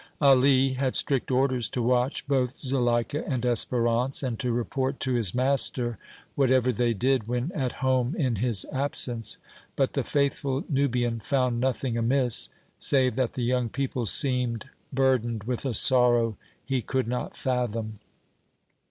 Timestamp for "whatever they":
6.33-6.95